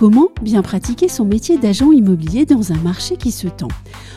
[0.00, 3.68] Comment bien pratiquer son métier d'agent immobilier dans un marché qui se tend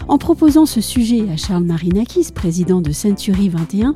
[0.07, 3.93] En proposant ce sujet à Charles Marinakis, président de Century 21,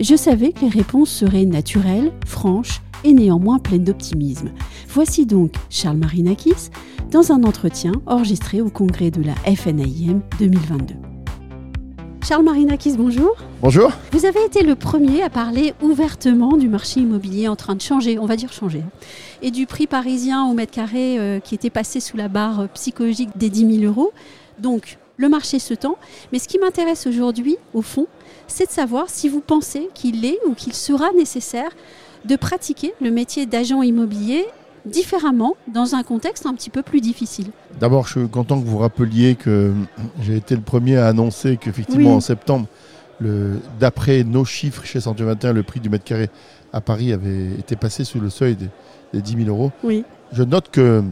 [0.00, 4.50] je savais que les réponses seraient naturelles, franches et néanmoins pleines d'optimisme.
[4.88, 6.70] Voici donc Charles Marinakis
[7.12, 11.17] dans un entretien enregistré au congrès de la FNIM 2022.
[12.28, 13.36] Charles Marinakis, bonjour.
[13.62, 13.90] Bonjour.
[14.12, 18.18] Vous avez été le premier à parler ouvertement du marché immobilier en train de changer,
[18.18, 18.82] on va dire changer,
[19.40, 23.30] et du prix parisien au mètre carré euh, qui était passé sous la barre psychologique
[23.36, 24.12] des 10 000 euros.
[24.58, 25.96] Donc, le marché se tend.
[26.30, 28.06] Mais ce qui m'intéresse aujourd'hui, au fond,
[28.46, 31.70] c'est de savoir si vous pensez qu'il est ou qu'il sera nécessaire
[32.26, 34.44] de pratiquer le métier d'agent immobilier
[34.86, 37.48] différemment dans un contexte un petit peu plus difficile.
[37.80, 39.72] D'abord, je suis content que vous rappeliez que
[40.22, 42.16] j'ai été le premier à annoncer qu'effectivement Oui.
[42.16, 42.66] en septembre,
[43.80, 46.30] d'après nos chiffres chez 121, le prix du mètre carré
[46.72, 48.68] à Paris avait été passé sous le seuil des,
[49.12, 49.72] des 10 000 euros.
[49.82, 50.04] Oui.
[50.32, 51.02] Je note que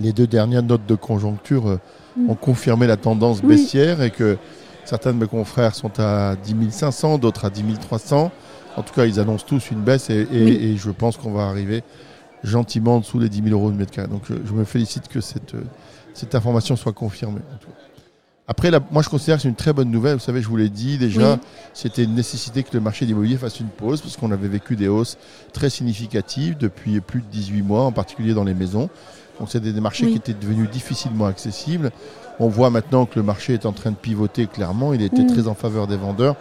[0.00, 1.76] les deux dernières notes de conjoncture euh,
[2.16, 2.30] Mm.
[2.30, 3.50] ont confirmé la tendance Oui.
[3.50, 4.38] baissière et que
[4.84, 8.32] certains de mes confrères sont à 10 500, d'autres à 10 300.
[8.76, 10.58] En tout cas, ils annoncent tous une baisse et, et- Oui.
[10.60, 11.84] et je pense qu'on va arriver
[12.44, 14.08] gentiment en dessous les 10 000 euros de mètre carré.
[14.08, 15.62] Donc je, je me félicite que cette, euh,
[16.14, 17.40] cette information soit confirmée.
[17.54, 17.74] en tout cas.
[18.50, 20.14] Après, moi je considère que c'est une très bonne nouvelle.
[20.14, 21.38] Vous savez, je vous l'ai dit déjà, Oui.
[21.74, 24.74] c'était une nécessité que le marché de l'immobilier fasse une pause parce qu'on avait vécu
[24.74, 25.18] des hausses
[25.52, 28.88] très significatives depuis plus de 18 mois, en particulier dans les maisons.
[29.38, 30.12] Donc c'est des, des marchés Oui.
[30.12, 31.90] qui étaient devenus difficilement accessibles.
[32.40, 34.94] On voit maintenant que le marché est en train de pivoter clairement.
[34.94, 35.26] Il était Mm.
[35.26, 36.36] très en faveur des vendeurs.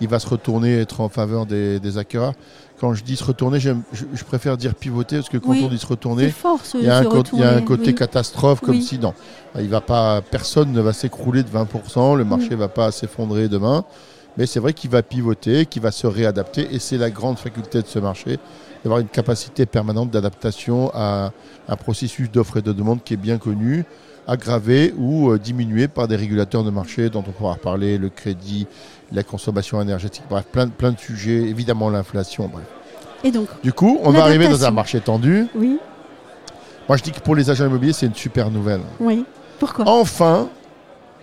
[0.00, 2.34] Il va se retourner, être en faveur des, des acquéreurs.
[2.80, 5.62] Quand je dis se retourner, je, je préfère dire pivoter parce que quand Oui.
[5.64, 6.32] on dit se retourner,
[6.74, 7.94] il y a un, ce co- il y a un retourner, côté oui.
[7.94, 8.82] catastrophe comme Oui.
[8.82, 9.14] si non,
[9.58, 13.84] il va pas, personne ne va s'écrouler de 20%, le marché va pas s'effondrer demain,
[14.36, 17.82] mais c'est vrai qu'il va pivoter, qu'il va se réadapter et c'est la grande faculté
[17.82, 18.38] de ce marché
[18.84, 21.32] d'avoir une capacité permanente d'adaptation à
[21.68, 23.84] un processus d'offre et de demande qui est bien connu,
[24.28, 28.66] aggravé ou euh, diminué par des régulateurs de marché dont on pourra reparler, le crédit,
[29.10, 32.66] la consommation énergétique, bref, plein, de- plein de sujets, évidemment l'inflation, bref.
[33.24, 35.46] Et donc, Du coup, on va arriver dans un marché tendu.
[35.56, 35.78] oui,
[36.88, 38.82] Moi, je dis que pour les agents immobiliers, c'est une super nouvelle.
[39.00, 39.24] oui.
[39.58, 39.84] Pourquoi?
[39.88, 40.48] Enfin,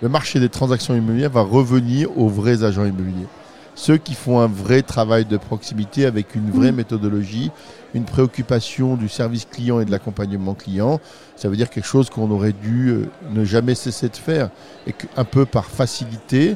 [0.01, 3.27] le marché des transactions immobilières va revenir aux vrais agents immobiliers.
[3.75, 6.75] Ceux qui font un vrai travail de proximité avec une vraie Mm.
[6.75, 7.51] méthodologie,
[7.93, 10.99] une préoccupation du service client et de l'accompagnement client.
[11.35, 14.49] Ça veut dire quelque chose qu'on aurait dû euh, ne jamais cesser de faire
[14.87, 16.55] et qu'un peu par facilité,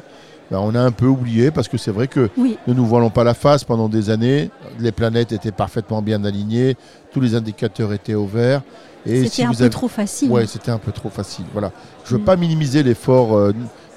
[0.50, 3.10] ben, on a un peu oublié parce que c'est vrai que Oui, ne nous voilons
[3.10, 4.50] pas la face pendant des années.
[4.78, 6.76] Les planètes étaient parfaitement bien alignées,
[7.12, 8.62] tous les indicateurs étaient au vert.
[9.06, 10.30] C'était si un vous peu avez- trop facile.
[10.30, 11.44] Ouais, c'était un peu trop facile.
[11.52, 11.70] Voilà.
[12.04, 12.26] Je ne veux Mm.
[12.26, 13.52] pas minimiser l'effort euh,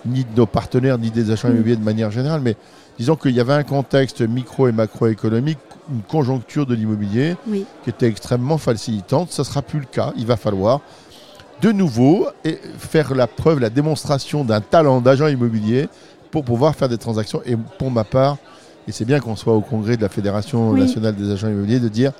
[0.05, 1.53] ni de nos partenaires, ni des agents Mm.
[1.53, 2.55] immobiliers de manière générale, mais
[2.97, 5.59] disons qu'il y avait un contexte micro et macroéconomique,
[5.93, 7.65] une conjoncture de l'immobilier Oui.
[7.83, 9.31] qui était extrêmement facilitante.
[9.31, 10.13] Ça ne sera plus le cas.
[10.17, 10.81] Il va falloir
[11.61, 15.87] de nouveau et faire la preuve, la démonstration d'un talent d'agent immobilier
[16.31, 17.41] pour pouvoir faire des transactions.
[17.45, 18.37] Et pour ma part,
[18.87, 20.81] et c'est bien qu'on soit au congrès de la Fédération Oui.
[20.81, 22.11] nationale des agents immobiliers, de dire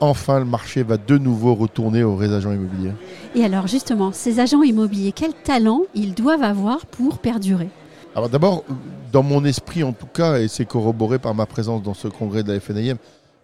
[0.00, 2.92] enfin le marché va de nouveau retourner aux vrais agents immobiliers.
[3.34, 7.68] Et alors justement, ces agents immobiliers, quel talent ils doivent avoir pour perdurer?
[8.14, 8.64] Alors d'abord,
[9.12, 12.42] dans mon esprit en tout cas, et c'est corroboré par ma présence dans ce congrès
[12.42, 12.96] de la FNIM,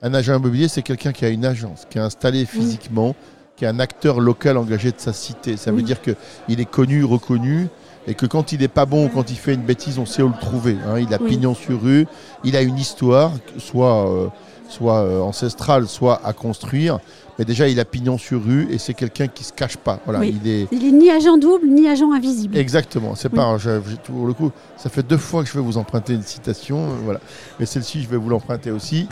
[0.03, 3.15] un agent immobilier, c'est quelqu'un qui a une agence, qui est installé physiquement,
[3.57, 5.57] qui est un acteur local engagé de sa cité.
[5.57, 7.69] Ça veut dire qu'il est connu, reconnu,
[8.07, 10.23] et que quand il n'est pas bon ou quand il fait une bêtise, on sait
[10.23, 10.77] où le trouver.
[10.87, 10.99] hein.
[10.99, 11.31] Il a Oui.
[11.31, 12.07] pignon sur rue,
[12.43, 14.27] il a une histoire, soit, euh,
[14.75, 16.99] soit euh, ancestrale, soit à construire.
[17.39, 19.99] Mais déjà, il a pignon sur rue et c'est quelqu'un qui se cache pas.
[20.05, 20.39] Voilà, Oui.
[20.43, 22.57] il est, Il est ni agent double, ni agent invisible.
[22.57, 23.37] Exactement, c'est Oui.
[23.37, 26.15] pas je- je- pour le coup, ça fait deux fois que je vais vous emprunter
[26.15, 27.21] une citation, voilà.
[27.59, 29.09] Mais celle-ci, je vais vous l'emprunter aussi.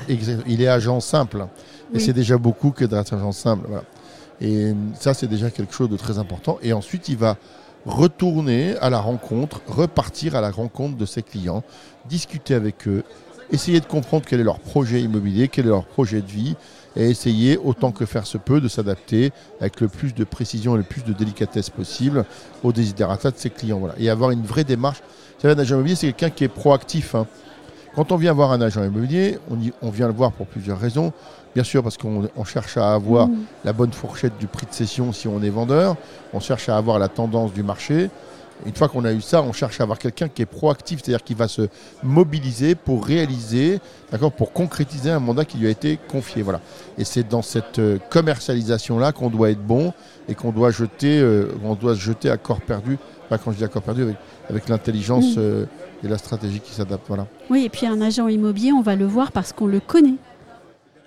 [0.46, 1.38] Il est agent simple,
[1.92, 2.00] et Oui.
[2.00, 3.84] c'est déjà beaucoup que d'être agent simple, voilà.
[4.40, 6.58] Et ça, c'est déjà quelque chose de très important.
[6.62, 7.36] Et ensuite, il va
[7.86, 11.62] retourner à la rencontre, repartir à la rencontre de ses clients,
[12.08, 13.02] discuter avec eux,
[13.52, 16.56] essayer de comprendre quel est leur projet immobilier, quel est leur projet de vie,
[16.96, 20.78] et essayer autant que faire se peut de s'adapter avec le plus de précision et
[20.78, 22.24] le plus de délicatesse possible
[22.62, 23.78] aux desiderata de ses clients.
[23.78, 23.94] Voilà.
[23.98, 24.98] Et avoir une vraie démarche.
[24.98, 27.14] Vous savez, un agent immobilier, c'est quelqu'un qui est proactif.
[27.14, 27.26] hein.
[27.94, 30.78] Quand on vient voir un agent immobilier, on, y- on vient le voir pour plusieurs
[30.78, 31.12] raisons.
[31.54, 33.36] Bien sûr, parce qu'on on cherche à avoir Mm.
[33.64, 35.96] la bonne fourchette du prix de cession si on est vendeur.
[36.32, 38.08] On cherche à avoir la tendance du marché.
[38.66, 41.24] Une fois qu'on a eu ça, on cherche à avoir quelqu'un qui est proactif, c'est-à-dire
[41.24, 41.68] qui va se
[42.02, 43.80] mobiliser pour réaliser,
[44.10, 46.42] d'accord, pour concrétiser un mandat qui lui a été confié.
[46.42, 46.60] Voilà.
[46.98, 49.92] Et c'est dans cette euh, commercialisation-là qu'on doit être bon
[50.28, 52.98] et qu'on doit jeter, euh, on doit se jeter à corps perdu.
[53.28, 54.16] Pas quand je dis à corps perdu, avec,
[54.48, 55.66] avec l'intelligence euh,
[56.04, 57.04] et la stratégie qui s'adapte.
[57.08, 57.26] Voilà.
[57.50, 60.16] Oui, et puis un agent immobilier, on va le voir parce qu'on le connaît.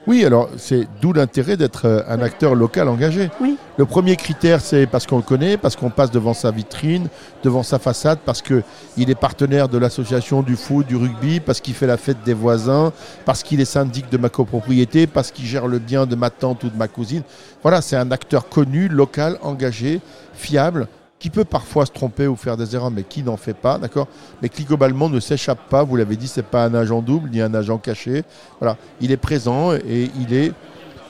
[0.07, 3.31] Oui, alors c'est d'où l'intérêt d'être euh, un acteur local engagé.
[3.41, 3.57] Oui.
[3.77, 7.07] Le premier critère, c'est parce qu'on le connaît, parce qu'on passe devant sa vitrine,
[7.43, 8.63] devant sa façade, parce qu'il
[8.97, 12.93] est partenaire de l'association du foot, du rugby, parce qu'il fait la fête des voisins,
[13.25, 16.63] parce qu'il est syndic de ma copropriété, parce qu'il gère le bien de ma tante
[16.63, 17.23] ou de ma cousine.
[17.63, 20.01] Voilà, c'est un acteur connu, local, engagé,
[20.35, 20.87] fiable,
[21.25, 24.07] qui peut parfois se tromper ou faire des erreurs, mais qui n'en fait pas, d'accord?
[24.43, 25.83] Mais qui globalement ne s'échappe pas.
[25.83, 28.23] Vous l'avez dit, c'est pas un agent double ni un agent caché.
[28.59, 30.51] Voilà, il est présent et il est,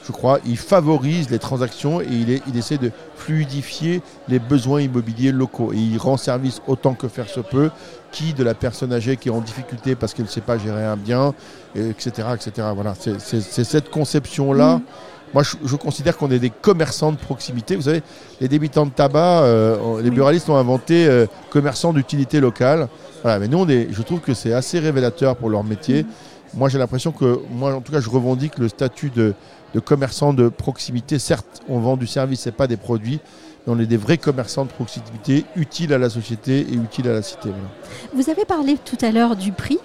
[0.07, 4.79] je crois, il favorise les transactions et il, est, il essaie de fluidifier les besoins
[4.79, 5.73] immobiliers locaux.
[5.73, 7.69] Et il rend service autant que faire se peut,
[8.13, 10.85] qui de la personne âgée qui est en difficulté parce qu'elle ne sait pas gérer
[10.85, 11.33] un bien,
[11.75, 12.69] et etc., etc.
[12.73, 14.79] Voilà, c'est c'est- c'est cette conception-là.
[15.33, 17.75] Moi, je, je considère qu'on est des commerçants de proximité.
[17.75, 18.03] Vous savez,
[18.39, 22.87] les débitants de tabac, euh, les buralistes ont inventé euh, commerçants d'utilité locale.
[23.21, 26.03] Voilà, mais nous, on est, je trouve que c'est assez révélateur pour leur métier.
[26.03, 26.07] Mm.
[26.55, 29.33] Moi, j'ai l'impression que, moi, en tout cas, je revendique le statut de,
[29.73, 31.19] de commerçant de proximité.
[31.19, 33.19] Certes, on vend du service et pas des produits,
[33.65, 37.13] mais on est des vrais commerçants de proximité, utiles à la société et utiles à
[37.13, 37.49] la cité.
[37.49, 37.67] voilà.
[38.13, 39.79] Vous avez parlé tout à l'heure du prix.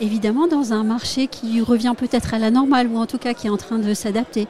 [0.00, 3.46] Évidemment, dans un marché qui revient peut-être à la normale ou en tout cas qui
[3.46, 4.46] est en train de s'adapter.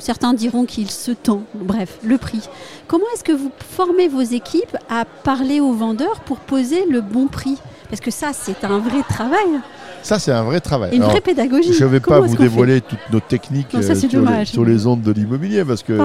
[0.00, 1.42] Certains diront qu'il se tend.
[1.54, 2.40] Bref, le prix.
[2.88, 7.28] Comment est-ce que vous formez vos équipes à parler aux vendeurs pour poser le bon
[7.28, 7.58] prix?
[7.88, 9.60] Parce que ça, c'est un vrai travail,
[10.02, 10.90] Ça, c'est un vrai travail.
[10.94, 11.72] une Alors, vraie pédagogie.
[11.74, 14.14] je ne vais Comment pas vous dévoiler toutes nos techniques Non, ça, euh, sur, les,
[14.14, 14.46] dommage.
[14.48, 15.98] sur les ondes de l'immobilier parce que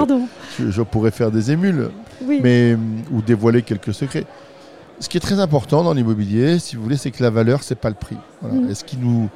[0.59, 1.89] je, je pourrais faire des émules.
[2.23, 2.39] Oui.
[2.43, 4.25] mais, hum, ou dévoiler quelques secrets.
[4.99, 7.75] Ce qui est très important dans l'immobilier, si vous voulez, c'est que la valeur, c'est
[7.75, 8.17] pas le prix.
[8.41, 8.55] Voilà.
[8.61, 8.69] Mm.
[8.71, 9.29] Et ce qui nous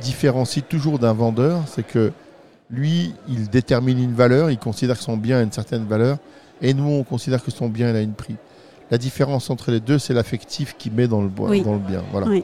[0.00, 2.12] différencie toujours d'un vendeur, c'est que
[2.70, 6.18] lui, il détermine une valeur, il considère que son bien a une certaine valeur,
[6.62, 8.36] et nous, on considère que son bien, il a une prix.
[8.90, 11.62] La différence entre les deux, c'est l'affectif qu'il met dans le, Oui.
[11.62, 12.02] dans le bien.
[12.12, 12.26] Voilà.
[12.28, 12.42] Oui.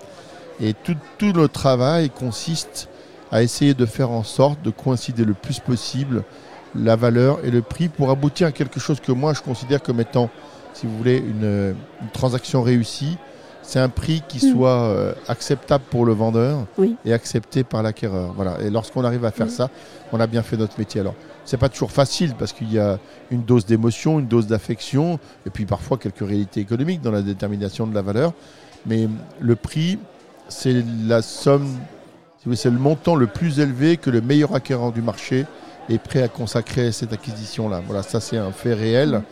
[0.61, 2.89] Et tout, tout notre travail consiste
[3.33, 6.25] à essayer de faire en sorte de coïncider le plus possible
[6.75, 10.01] la valeur et le prix pour aboutir à quelque chose que moi je considère comme
[10.01, 10.29] étant,
[10.75, 13.17] si vous voulez, une, une transaction réussie.
[13.71, 14.53] C'est un prix qui Mm.
[14.53, 16.97] soit euh, acceptable pour le vendeur Oui.
[17.05, 18.33] et accepté par l'acquéreur.
[18.35, 18.57] Voilà.
[18.63, 19.51] Et lorsqu'on arrive à faire Mm.
[19.51, 19.71] ça,
[20.13, 21.01] on a bien fait notre métier.
[21.03, 21.15] Alors,
[21.45, 22.99] c'est pas toujours facile parce qu'il y a
[23.31, 27.87] une dose d'émotion, une dose d'affection, et puis parfois quelques réalités économiques dans la détermination
[27.87, 28.33] de la valeur.
[28.87, 29.09] Mais
[29.39, 30.01] le prix,
[30.49, 31.69] c'est la somme,
[32.43, 35.47] si c'est le montant le plus élevé que le meilleur acquéreur du marché
[35.89, 37.83] est prêt à consacrer à cette acquisition-là.
[37.87, 39.23] Voilà, ça c'est un fait réel.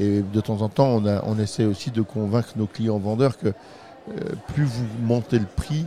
[0.00, 3.36] Et de temps en temps, on, a- on essaie aussi de convaincre nos clients vendeurs
[3.38, 3.52] que euh,
[4.54, 5.84] plus vous montez le prix,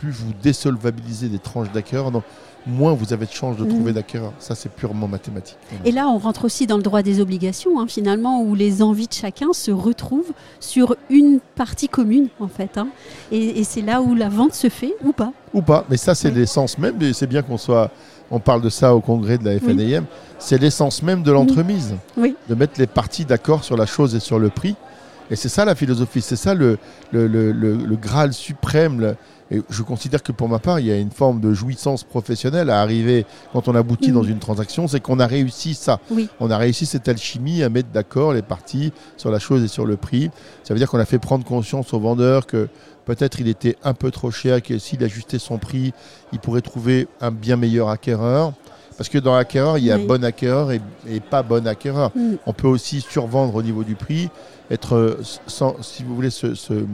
[0.00, 2.22] plus vous désolvabilisez des tranches d'acquéreurs, donc
[2.66, 3.68] moins vous avez de chances de Mhm.
[3.70, 4.32] trouver d'acquéreurs.
[4.38, 5.56] Ça, c'est purement mathématique.
[5.84, 9.06] Et là, on rentre aussi dans le droit des obligations, hein, finalement, où les envies
[9.06, 12.76] de chacun se retrouvent sur une partie commune, en fait.
[12.76, 12.88] hein.
[13.30, 15.32] Et, et c'est là où la vente se fait ou pas.
[15.54, 17.90] Ou pas, mais ça, c'est l'essence même, et c'est bien qu'on soit.
[18.30, 20.04] On parle de ça au congrès de la FNIM.
[20.38, 21.94] C'est l'essence même de l'entremise.
[22.16, 22.36] Oui.
[22.48, 24.74] De mettre les parties d'accord sur la chose et sur le prix.
[25.30, 26.78] Et c'est ça la philosophie, c'est ça le,
[27.12, 29.14] le, le- le- le Graal suprême.
[29.50, 32.68] et je considère que pour ma part, il y a une forme de jouissance professionnelle
[32.70, 36.00] à arriver quand on aboutit dans une transaction, c'est qu'on a réussi ça.
[36.10, 36.28] Oui.
[36.40, 39.84] On a réussi cette alchimie à mettre d'accord les parties sur la chose et sur
[39.86, 40.30] le prix.
[40.64, 42.68] Ça veut dire qu'on a fait prendre conscience au vendeur que
[43.04, 45.92] peut-être il était un peu trop cher, que s'il ajustait son prix,
[46.32, 48.52] il pourrait trouver un bien meilleur acquéreur.
[48.96, 50.06] Parce que dans l'acquéreur, il y a Oui.
[50.06, 52.10] bon acquéreur et, et pas bon acquéreur.
[52.14, 52.34] Mm.
[52.46, 54.30] On peut aussi survendre au niveau du prix,
[54.70, 56.86] être, euh, sans- si vous voulez, se- se-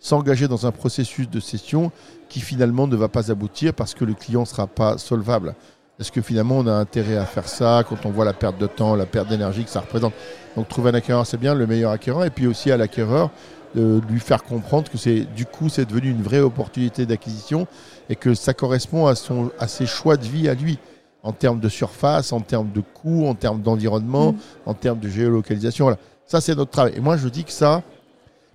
[0.00, 1.92] s'engager dans un processus de cession
[2.28, 5.54] qui finalement ne va pas aboutir parce que le client ne sera pas solvable.
[6.00, 8.66] Est-ce que finalement on a intérêt à faire ça quand on voit la perte de
[8.66, 10.14] temps, la perte d'énergie que ça représente?
[10.56, 13.30] Donc trouver un acquéreur, c'est bien, le meilleur acquéreur, et puis aussi à l'acquéreur
[13.74, 17.66] de lui faire comprendre que c'est du coup c'est devenu une vraie opportunité d'acquisition
[18.10, 20.78] et que ça correspond à, son, à ses choix de vie à lui
[21.22, 24.36] en termes de surface, en termes de coût, en termes d'environnement, Mm.
[24.66, 25.84] en termes de géolocalisation.
[25.84, 25.98] Voilà.
[26.26, 26.94] Ça, c'est notre travail.
[26.96, 27.82] Et moi, je dis que ça,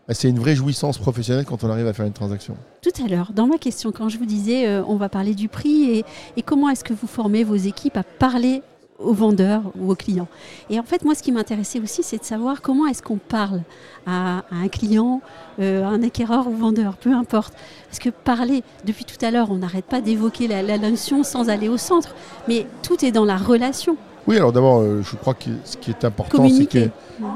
[0.07, 2.55] bah, c'est une vraie jouissance professionnelle quand on arrive à faire une transaction.
[2.81, 5.47] Tout à l'heure, dans ma question, quand je vous disais, euh, on va parler du
[5.47, 6.05] prix et,
[6.38, 8.62] et comment est-ce que vous formez vos équipes à parler
[9.00, 10.27] aux vendeurs ou aux clients.
[10.70, 13.62] Et en fait, moi, ce qui m'intéressait aussi, c'est de savoir comment est-ce qu'on parle
[14.06, 15.22] à, à un client,
[15.60, 17.54] euh, à un acquéreur ou vendeur, peu importe.
[17.88, 21.50] Parce que parler, depuis tout à l'heure, on n'arrête pas d'évoquer la, la notion sans
[21.50, 22.16] aller au centre,
[22.48, 23.98] mais tout est dans la relation.
[24.27, 26.89] Oui, alors d'abord, euh, je crois que ce qui est important, c'est que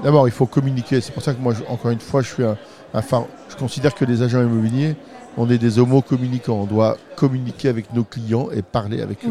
[0.03, 0.99] d'abord, il faut communiquer.
[0.99, 2.57] C'est pour ça que moi, je- encore une fois, je suis un,
[2.93, 4.97] Enfin, je considère que les agents immobiliers,
[5.37, 6.55] on est des homos communicants.
[6.59, 9.29] On doit communiquer avec nos clients et parler avec eux.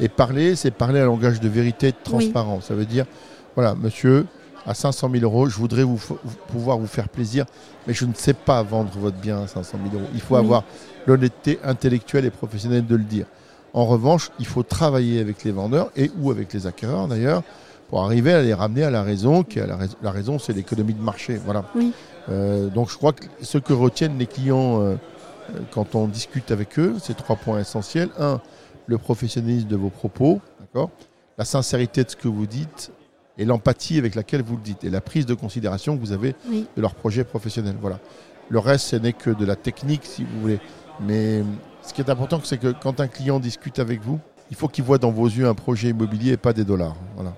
[0.00, 2.66] Et parler, c'est parler un langage de vérité, de transparence.
[2.66, 3.06] Ça veut dire,
[3.54, 4.26] voilà, monsieur,
[4.66, 6.00] à 500 000 euros, je voudrais vous,
[6.48, 7.46] pouvoir vous faire plaisir,
[7.86, 10.10] mais je ne sais pas vendre votre bien à 500 000 euros.
[10.14, 10.64] Il faut avoir
[11.06, 13.26] l'honnêteté intellectuelle et professionnelle de le dire.
[13.72, 17.42] En revanche, il faut travailler avec les vendeurs et ou avec les acquéreurs d'ailleurs
[17.88, 20.94] pour arriver à les ramener à la raison, qui la, raison, la raison c'est l'économie
[20.94, 21.38] de marché.
[21.44, 21.64] Voilà.
[22.28, 24.96] Euh, donc je crois que ce que retiennent les clients euh,
[25.54, 28.08] euh, quand on discute avec eux, c'est trois points essentiels.
[28.18, 28.40] Un,
[28.86, 30.90] le professionnalisme de vos propos, d'accord?
[31.38, 32.92] La sincérité de ce que vous dites
[33.38, 36.34] et l'empathie avec laquelle vous le dites et la prise de considération que vous avez
[36.50, 37.76] de leur projet professionnel.
[37.80, 38.00] Voilà.
[38.48, 40.60] Le reste, ce n'est que de la technique, si vous voulez.
[41.00, 41.42] Mais
[41.82, 44.18] ce qui est important, c'est que quand un client discute avec vous,
[44.50, 46.96] il faut qu'il voit dans vos yeux un projet immobilier et pas des dollars.
[47.16, 47.34] Voilà.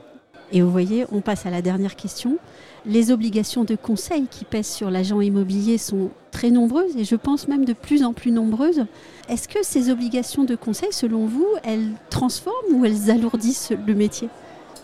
[0.52, 2.38] Et vous voyez, on passe à la dernière question.
[2.87, 7.49] Les obligations de conseil qui pèsent sur l'agent immobilier sont très nombreuses et je pense
[7.49, 8.85] même de plus en plus nombreuses.
[9.28, 14.28] Est-ce que ces obligations de conseil, selon vous, elles transforment ou elles alourdissent le métier?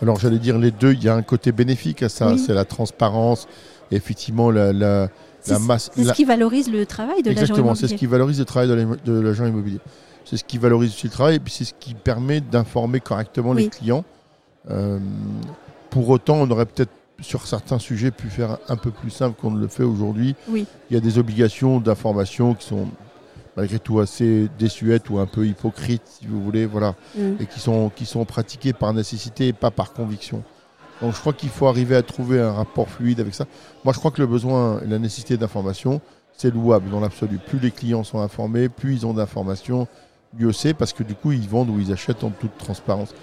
[0.01, 2.65] Alors j'allais dire les deux, il y a un côté bénéfique à ça, c'est la
[2.65, 3.47] transparence,
[3.91, 5.09] et effectivement la, la,
[5.59, 5.89] masse.
[5.95, 7.41] C'est ce qui valorise le travail de l'agent immobilier.
[7.41, 9.79] Exactement, c'est ce qui valorise le travail de l'agent immobilier.
[10.25, 13.53] C'est ce qui valorise aussi le travail et puis c'est ce qui permet d'informer correctement
[13.53, 14.03] les clients
[14.69, 14.99] euh,
[15.89, 16.91] pour autant, on aurait peut-être
[17.21, 20.35] sur certains sujets pu faire un peu plus simple qu'on ne le fait aujourd'hui.
[20.49, 20.65] Oui.
[20.89, 22.87] Il y a des obligations d'information qui sont
[23.55, 27.35] malgré tout assez désuètes ou un peu hypocrites, si vous voulez, voilà, mm.
[27.39, 30.43] et qui sont, qui sont pratiquées par nécessité et pas par conviction.
[31.01, 33.45] Donc je crois qu'il faut arriver à trouver un rapport fluide avec ça.
[33.83, 36.01] Moi, je crois que le besoin et la nécessité d'information,
[36.37, 37.37] c'est louable dans l'absolu.
[37.37, 39.87] Plus les clients sont informés, plus ils ont d'informations,
[40.37, 43.13] mieux c'est, parce que du coup, ils vendent ou ils achètent en toute transparence.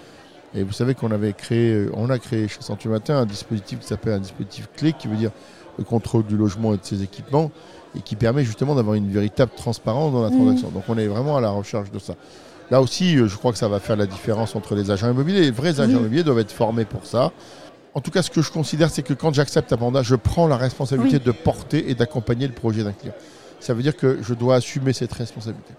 [0.55, 3.79] Et vous savez qu'on avait créé, euh, on a créé chez Century Matin un dispositif
[3.79, 5.31] qui s'appelle un dispositif clé, qui veut dire
[5.77, 7.51] le contrôle du logement et de ses équipements,
[7.97, 10.37] et qui permet justement d'avoir une véritable transparence dans la mmh.
[10.37, 10.69] transaction.
[10.69, 12.13] Donc on est vraiment à la recherche de ça.
[12.69, 15.41] Là aussi, euh, je crois que ça va faire la différence entre les agents immobiliers.
[15.41, 17.31] Les vrais agents immobiliers doivent être formés pour ça.
[17.95, 20.47] En tout cas, ce que je considère, c'est que quand j'accepte un mandat, je prends
[20.47, 23.13] la responsabilité de porter et d'accompagner le projet d'un client.
[23.59, 25.73] Ça veut dire que je dois assumer cette responsabilité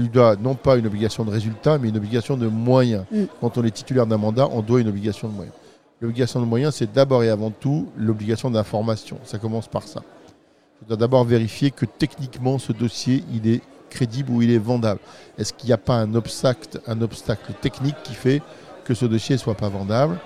[0.00, 3.04] lui dois non pas une obligation de résultat, mais une obligation de moyens.
[3.10, 3.24] Mm.
[3.40, 5.54] Quand on est titulaire d'un mandat, on doit une obligation de moyens.
[6.00, 9.18] L'obligation de moyens, c'est d'abord et avant tout l'obligation d'information.
[9.24, 10.02] Ça commence par ça.
[10.82, 15.00] Je dois d'abord vérifier que techniquement, ce dossier, il est crédible ou il est vendable.
[15.38, 18.42] Est-ce qu'il n'y a pas un obstacle, un obstacle technique qui fait
[18.84, 20.18] que ce dossier ne soit pas vendable?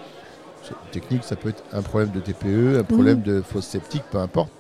[0.93, 3.23] Technique, ça peut être un problème de TPE, un problème mm.
[3.23, 4.50] de fausse sceptique, peu importe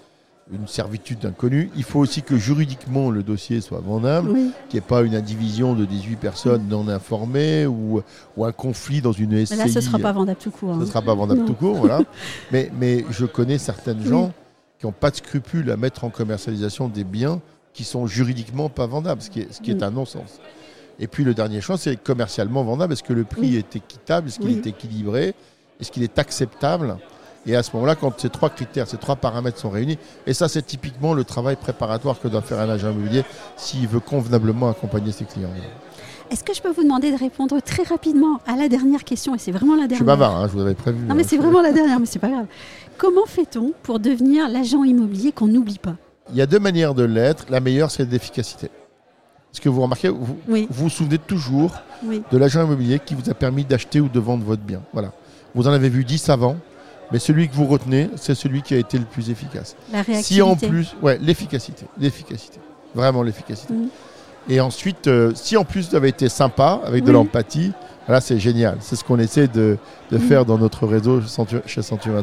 [0.50, 1.70] une servitude inconnue.
[1.76, 4.32] Il faut aussi que juridiquement le dossier soit vendable,
[4.68, 8.02] qu'il n'y ait pas une indivision de 18 personnes non informées ou,
[8.36, 9.56] ou un conflit dans une SCI.
[9.56, 10.74] Là, ce ne sera pas vendable tout court.
[10.74, 10.86] Ce ne hein.
[10.86, 12.00] sera pas vendable tout court, voilà.
[12.52, 14.32] mais, mais je connais certaines gens
[14.78, 17.40] qui n'ont pas de scrupules à mettre en commercialisation des biens
[17.72, 20.40] qui sont juridiquement pas vendables, ce qui est, ce qui est un non-sens.
[20.98, 22.92] Et puis le dernier choix, c'est commercialement vendable.
[22.92, 24.28] Est-ce que le prix est équitable?
[24.28, 25.34] Est-ce qu'il est équilibré?
[25.80, 26.96] Est-ce qu'il est acceptable?
[27.46, 30.48] Et à ce moment-là, quand ces trois critères, ces trois paramètres sont réunis, et ça
[30.48, 33.24] c'est typiquement le travail préparatoire que doit faire un agent immobilier
[33.56, 35.50] s'il veut convenablement accompagner ses clients.
[36.30, 39.38] Est-ce que je peux vous demander de répondre très rapidement à la dernière question Et
[39.38, 39.90] c'est vraiment la dernière.
[39.90, 41.04] Je suis bavard, hein, je vous avais prévu.
[41.04, 41.26] Non, mais hein.
[41.28, 42.46] c'est vraiment la dernière, mais c'est pas grave.
[42.96, 45.96] Comment fait-on pour devenir l'agent immobilier qu'on n'oublie pas?
[46.30, 47.46] Il y a deux manières de l'être.
[47.50, 48.70] La meilleure, c'est l'efficacité.
[49.52, 50.38] Est-ce que vous remarquez, vous,
[50.70, 54.62] vous, souvenez toujours de l'agent immobilier qui vous a permis d'acheter ou de vendre votre
[54.62, 54.80] bien.
[54.94, 55.12] Voilà.
[55.54, 56.56] Vous en avez vu 10 avant,
[57.12, 59.76] mais celui que vous retenez, c'est celui qui a été le plus efficace.
[59.92, 60.34] La réactivité.
[60.34, 62.58] Si en plus, ouais, l'efficacité, l'efficacité,
[62.94, 63.74] vraiment l'efficacité.
[64.48, 67.72] Et ensuite, euh, si en plus vous avez été sympa, avec de l'empathie,
[68.08, 68.78] là c'est génial.
[68.80, 69.76] C'est ce qu'on essaie de,
[70.10, 70.18] mhm.
[70.20, 71.20] faire dans notre réseau
[71.66, 72.14] chez Century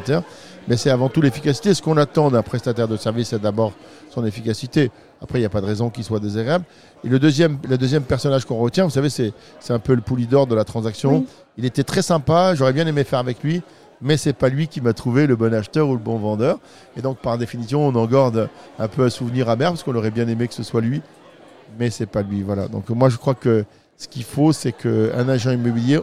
[0.68, 1.72] Mais c'est avant tout l'efficacité.
[1.72, 3.72] Ce qu'on attend d'un prestataire de service, c'est d'abord
[4.10, 4.90] son efficacité.
[5.22, 6.64] Après, il n'y a pas de raison qu'il soit désagréable.
[7.04, 9.32] Et le deuxième, le deuxième personnage qu'on retient, vous savez, c'est
[9.70, 11.24] un peu le poulidor de la transaction.
[11.56, 13.62] Il était très sympa, j'aurais bien aimé faire avec lui
[14.02, 16.58] mais c'est pas lui qui m'a trouvé le bon acheteur ou le bon vendeur.
[16.96, 20.10] Et donc, par définition, on en garde un peu un souvenir amer parce qu'on aurait
[20.10, 21.02] bien aimé que ce soit lui,
[21.78, 22.42] mais c'est pas lui.
[22.42, 22.68] Voilà.
[22.68, 23.64] Donc, moi, je crois que
[23.96, 26.00] ce qu'il faut, c'est qu'un agent immobilier,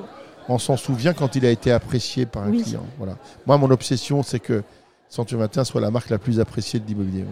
[0.50, 2.86] on s'en souvient quand il a été apprécié par un client.
[2.98, 3.18] Voilà.
[3.46, 4.64] Moi, mon obsession, c'est que
[5.10, 7.26] Century Matin soit la marque la plus appréciée de l'immobilier.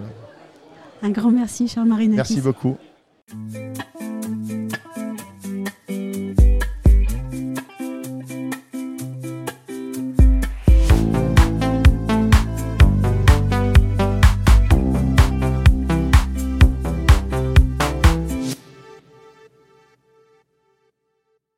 [1.01, 2.15] Un grand merci, cher Marina.
[2.15, 2.77] Merci beaucoup.